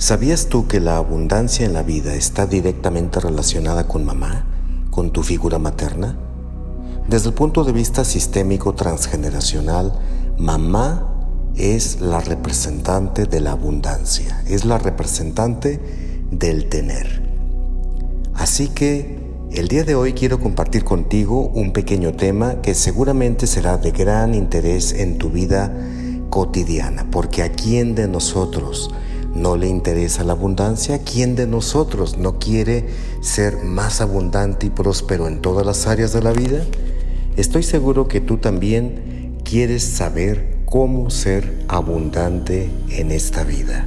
[0.00, 4.46] ¿Sabías tú que la abundancia en la vida está directamente relacionada con mamá,
[4.90, 6.16] con tu figura materna?
[7.06, 9.92] Desde el punto de vista sistémico transgeneracional,
[10.38, 15.78] mamá es la representante de la abundancia, es la representante
[16.30, 17.22] del tener.
[18.32, 19.20] Así que
[19.52, 24.34] el día de hoy quiero compartir contigo un pequeño tema que seguramente será de gran
[24.34, 25.76] interés en tu vida
[26.30, 28.90] cotidiana, porque a quién de nosotros
[29.34, 32.88] no le interesa la abundancia, ¿quién de nosotros no quiere
[33.20, 36.64] ser más abundante y próspero en todas las áreas de la vida?
[37.36, 43.86] Estoy seguro que tú también quieres saber cómo ser abundante en esta vida.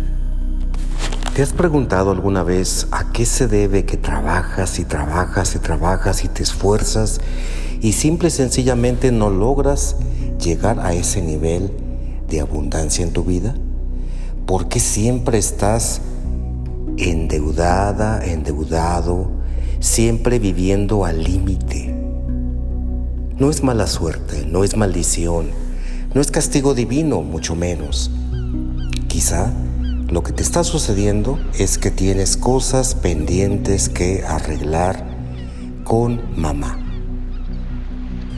[1.36, 6.24] ¿Te has preguntado alguna vez a qué se debe que trabajas y trabajas y trabajas
[6.24, 7.20] y te esfuerzas
[7.82, 9.98] y simple y sencillamente no logras
[10.40, 11.72] llegar a ese nivel
[12.30, 13.56] de abundancia en tu vida?
[14.46, 16.02] ¿Por qué siempre estás
[16.98, 19.32] endeudada, endeudado,
[19.80, 21.96] siempre viviendo al límite?
[23.40, 25.48] No es mala suerte, no es maldición,
[26.14, 28.12] no es castigo divino, mucho menos.
[29.08, 29.54] Quizá
[30.10, 35.08] lo que te está sucediendo es que tienes cosas pendientes que arreglar
[35.86, 36.80] con mamá.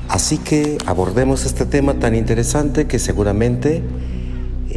[0.08, 3.84] Así que abordemos este tema tan interesante que seguramente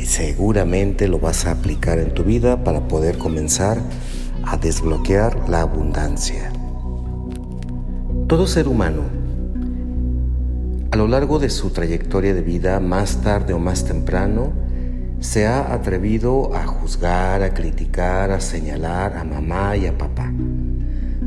[0.06, 3.78] seguramente lo vas a aplicar en tu vida para poder comenzar
[4.44, 6.52] a desbloquear la abundancia.
[8.26, 9.02] Todo ser humano,
[10.90, 14.52] a lo largo de su trayectoria de vida, más tarde o más temprano,
[15.20, 20.32] se ha atrevido a juzgar, a criticar, a señalar a mamá y a papá.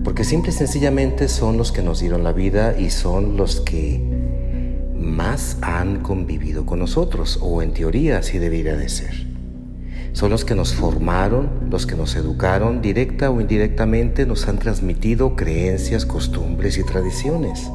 [0.03, 4.20] Porque simple y sencillamente son los que nos dieron la vida y son los que
[5.01, 9.27] más han convivido con nosotros, o en teoría así debería de ser.
[10.13, 15.35] Son los que nos formaron, los que nos educaron, directa o indirectamente nos han transmitido
[15.35, 17.69] creencias, costumbres y tradiciones.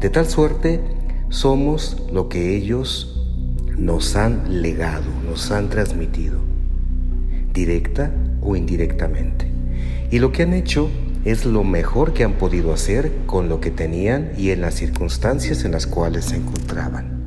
[0.00, 0.80] De tal suerte,
[1.28, 3.22] somos lo que ellos
[3.76, 6.38] nos han legado, nos han transmitido,
[7.52, 9.50] directa o indirectamente.
[10.10, 10.88] Y lo que han hecho
[11.24, 15.64] es lo mejor que han podido hacer con lo que tenían y en las circunstancias
[15.64, 17.24] en las cuales se encontraban.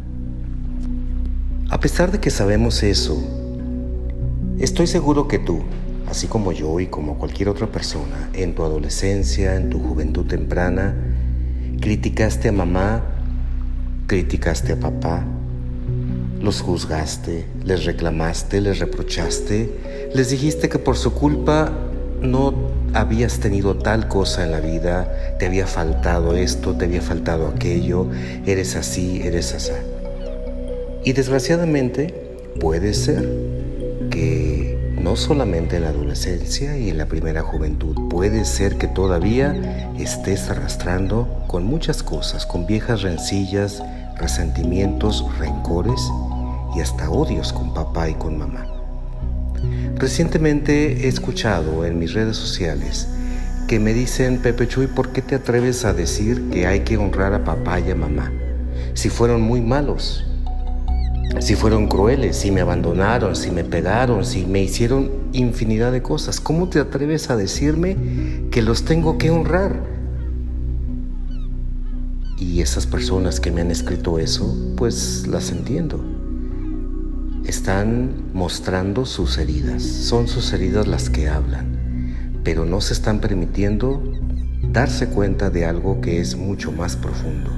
[1.69, 3.21] A pesar de que sabemos eso,
[4.59, 5.63] estoy seguro que tú,
[6.07, 10.95] así como yo y como cualquier otra persona, en tu adolescencia, en tu juventud temprana,
[11.81, 13.03] criticaste a mamá,
[14.05, 15.25] criticaste a papá,
[16.39, 21.71] los juzgaste, les reclamaste, les reprochaste, les dijiste que por su culpa
[22.21, 27.47] no habías tenido tal cosa en la vida, te había faltado esto, te había faltado
[27.47, 28.07] aquello,
[28.45, 29.71] eres así, eres así.
[31.03, 32.13] Y desgraciadamente
[32.59, 33.29] puede ser
[34.09, 39.93] que no solamente en la adolescencia y en la primera juventud, puede ser que todavía
[39.97, 43.83] estés arrastrando con muchas cosas, con viejas rencillas,
[44.17, 46.01] resentimientos, rencores
[46.75, 48.76] y hasta odios con papá y con mamá.
[49.97, 53.07] Recientemente he escuchado en mis redes sociales
[53.67, 57.33] que me dicen, Pepe Chuy, ¿por qué te atreves a decir que hay que honrar
[57.33, 58.31] a papá y a mamá?
[58.93, 60.25] Si fueron muy malos,
[61.39, 66.39] si fueron crueles, si me abandonaron, si me pegaron, si me hicieron infinidad de cosas,
[66.39, 67.97] ¿cómo te atreves a decirme
[68.51, 69.81] que los tengo que honrar?
[72.39, 76.16] Y esas personas que me han escrito eso, pues las entiendo
[77.47, 79.81] están mostrando sus heridas.
[79.81, 84.03] Son sus heridas las que hablan, pero no se están permitiendo
[84.71, 87.51] darse cuenta de algo que es mucho más profundo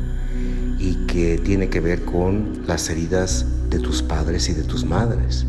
[0.79, 5.45] y que tiene que ver con las heridas de tus padres y de tus madres,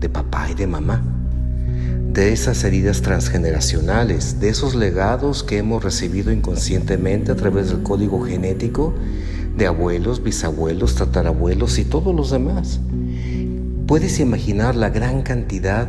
[0.00, 1.02] de papá y de mamá,
[2.12, 8.20] de esas heridas transgeneracionales, de esos legados que hemos recibido inconscientemente a través del código
[8.24, 8.94] genético
[9.56, 12.80] de abuelos, bisabuelos, tatarabuelos y todos los demás.
[13.88, 15.86] Puedes imaginar la gran cantidad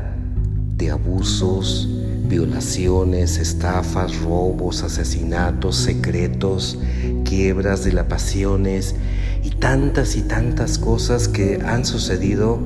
[0.78, 1.90] de abusos,
[2.30, 6.80] violaciones, estafas, robos, asesinatos, secretos,
[7.25, 8.96] quiebras, dilapaciones
[9.44, 12.57] y tantas y tantas cosas que han sucedido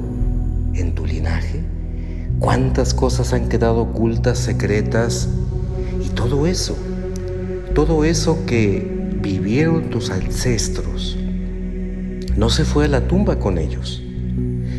[0.75, 1.63] en tu linaje.
[2.37, 5.29] ¿Cuántas cosas han quedado ocultas, secretas?
[6.05, 6.77] Y todo eso,
[7.73, 11.17] todo eso que vivieron tus ancestros,
[12.37, 14.03] no se fue a la tumba con ellos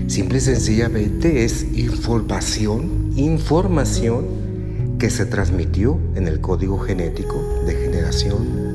[0.06, 8.74] Simple y sencillamente es información, información que se transmitió en el código genético de generación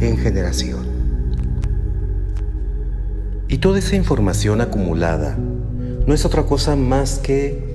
[0.00, 0.80] en generación.
[3.48, 5.36] Y toda esa información acumulada
[6.06, 7.72] no es otra cosa más que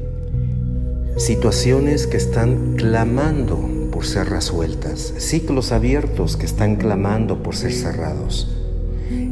[1.18, 8.56] situaciones que están clamando por ser resueltas, ciclos abiertos que están clamando por ser cerrados,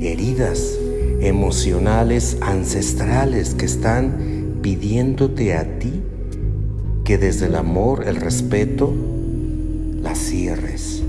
[0.02, 0.78] heridas
[1.22, 6.02] emocionales ancestrales que están pidiéndote a ti
[7.04, 8.94] que desde el amor, el respeto,
[10.02, 11.04] las cierres.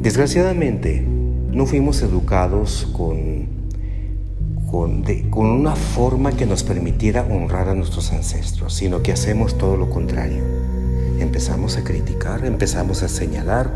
[0.00, 1.04] Desgraciadamente,
[1.52, 3.46] no fuimos educados con,
[4.70, 5.04] con,
[5.46, 10.42] una forma que nos permitiera honrar a nuestros ancestros, sino que hacemos todo lo contrario.
[11.18, 13.70] Empezamos a criticar, empezamos a señalar,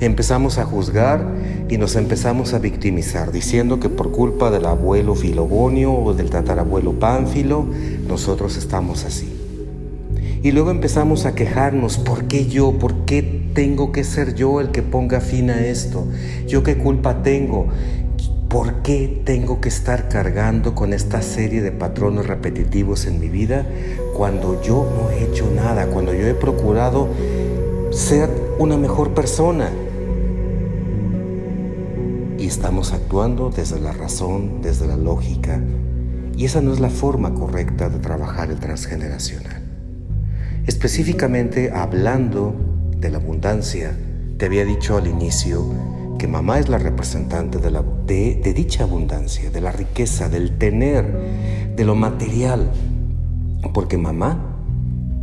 [0.00, 1.26] empezamos a juzgar
[1.68, 6.92] y nos empezamos a victimizar, diciendo que por culpa del abuelo Filobonio o del tatarabuelo
[6.98, 7.66] Pánfilo,
[8.08, 9.32] nosotros estamos así.
[10.42, 12.72] Y luego empezamos a quejarnos, ¿por qué yo?
[12.72, 13.22] ¿Por qué
[13.54, 16.04] tengo que ser yo el que ponga fin a esto?
[16.48, 17.68] ¿Yo qué culpa tengo?
[18.48, 23.64] ¿Por qué tengo que estar cargando con esta serie de patrones repetitivos en mi vida
[24.16, 27.08] cuando yo no he hecho nada, cuando yo he procurado
[27.92, 28.28] ser
[28.58, 29.70] una mejor persona?
[32.52, 35.58] Estamos actuando desde la razón, desde la lógica,
[36.36, 39.62] y esa no es la forma correcta de trabajar el transgeneracional.
[40.66, 42.54] Específicamente hablando
[42.94, 43.96] de la abundancia,
[44.36, 45.64] te había dicho al inicio
[46.18, 51.10] que mamá es la representante de, de dicha abundancia, de la riqueza, del tener,
[51.74, 52.70] de lo material,
[53.72, 54.58] porque mamá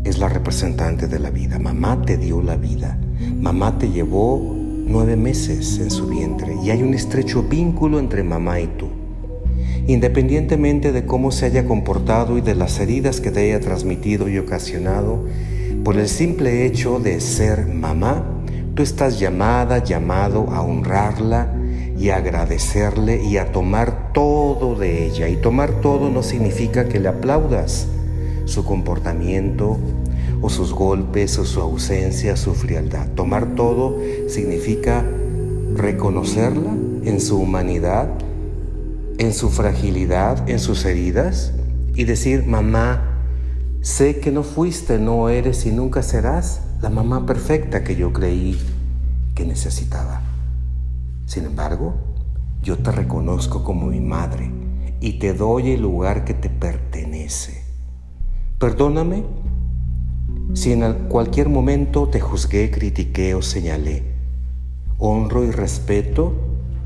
[0.03, 2.99] es la representante de la vida, mamá te dio la vida,
[3.39, 4.58] mamá te llevó
[4.89, 8.87] nueve meses en su vientre y hay un estrecho vínculo entre mamá y tú
[9.87, 14.37] independientemente de cómo se haya comportado y de las heridas que te haya transmitido y
[14.37, 15.25] ocasionado,
[15.83, 18.23] por el simple hecho de ser mamá,
[18.75, 21.55] tú estás llamada, llamado a honrarla
[21.97, 25.27] y agradecerle y a tomar todo de ella.
[25.27, 27.87] Y tomar todo no significa que le aplaudas
[28.45, 29.79] su comportamiento
[30.41, 33.07] o sus golpes o su ausencia, su frialdad.
[33.15, 33.97] Tomar todo
[34.27, 35.05] significa
[35.75, 38.09] reconocerla en su humanidad
[39.19, 41.53] en su fragilidad, en sus heridas,
[41.93, 43.21] y decir, mamá,
[43.81, 48.57] sé que no fuiste, no eres y nunca serás la mamá perfecta que yo creí
[49.35, 50.21] que necesitaba.
[51.25, 51.95] Sin embargo,
[52.63, 54.51] yo te reconozco como mi madre
[55.01, 57.61] y te doy el lugar que te pertenece.
[58.57, 59.25] Perdóname
[60.53, 64.03] si en cualquier momento te juzgué, critiqué o señalé.
[64.97, 66.33] Honro y respeto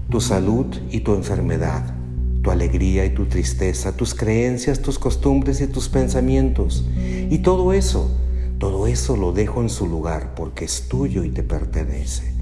[0.10, 1.96] tu salud y tu enfermedad
[2.44, 6.86] tu alegría y tu tristeza, tus creencias, tus costumbres y tus pensamientos.
[7.30, 8.12] Y todo eso,
[8.60, 12.34] todo eso lo dejo en su lugar porque es tuyo y te pertenece.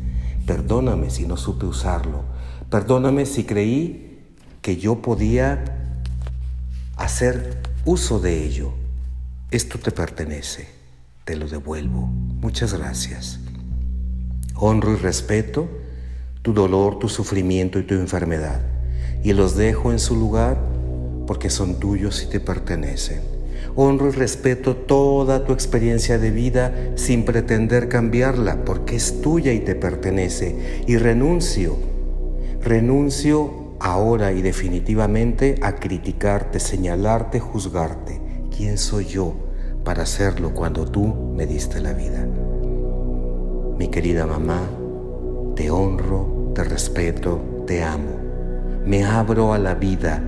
[0.48, 2.24] Perdóname si no supe usarlo.
[2.72, 4.20] Perdóname si creí
[4.64, 5.64] que yo podía
[6.98, 8.74] hacer uso de ello.
[9.52, 10.81] Esto te pertenece.
[11.26, 12.08] Te lo devuelvo.
[12.42, 13.40] Muchas gracias.
[14.56, 15.70] Honro y respeto
[16.42, 18.62] tu dolor, tu sufrimiento y tu enfermedad
[19.24, 20.58] y los dejo en su lugar
[21.28, 23.22] porque son tuyos y te pertenecen.
[23.76, 29.60] Honro y respeto toda tu experiencia de vida sin pretender cambiarla porque es tuya y
[29.60, 30.84] te pertenece.
[30.88, 31.78] Y renuncio,
[32.62, 38.20] renuncio ahora y definitivamente a criticarte, señalarte, juzgarte.
[38.56, 39.51] ¿Quién soy yo
[39.84, 42.26] para hacerlo cuando tú me diste la vida?
[43.78, 44.62] Mi querida mamá,
[45.56, 48.22] te honro, te respeto, te amo
[48.86, 50.22] me abro a la vida,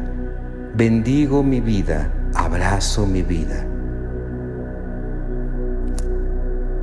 [0.75, 3.67] bendigo mi vida, abrazo mi vida.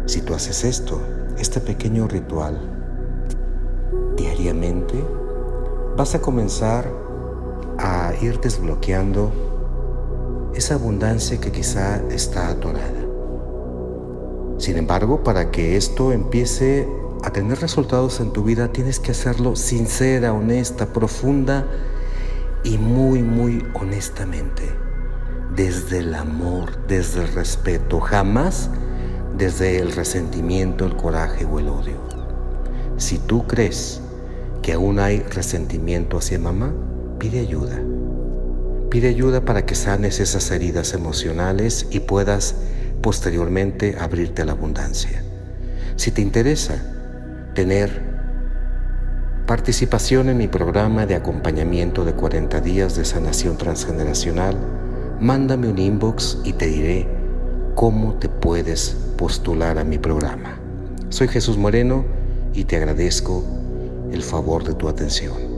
[0.06, 1.00] Si tú haces esto,
[1.38, 2.58] este pequeño ritual,
[4.16, 4.94] diariamente,
[5.96, 6.90] vas a comenzar
[7.78, 9.30] a ir desbloqueando
[10.54, 13.06] esa abundancia que quizá está atorada.
[14.58, 16.86] Sin embargo, para que esto empiece
[17.22, 21.66] a tener resultados en tu vida tienes que hacerlo sincera, honesta, profunda
[22.64, 24.62] y muy, muy honestamente.
[25.54, 28.70] Desde el amor, desde el respeto, jamás
[29.36, 31.96] desde el resentimiento, el coraje o el odio.
[32.98, 34.02] Si tú crees
[34.60, 36.74] que aún hay resentimiento hacia mamá,
[37.18, 37.80] pide ayuda.
[38.90, 42.56] Pide ayuda para que sanes esas heridas emocionales y puedas
[43.00, 45.22] posteriormente abrirte a la abundancia.
[45.94, 46.82] Si te interesa,
[47.54, 48.02] tener
[49.46, 54.56] participación en mi programa de acompañamiento de 40 días de sanación transgeneracional,
[55.20, 57.08] mándame un inbox y te diré
[57.76, 60.58] cómo te puedes postular a mi programa.
[61.10, 62.04] Soy Jesús Moreno
[62.54, 63.44] y te agradezco
[64.12, 65.49] el favor de tu atención.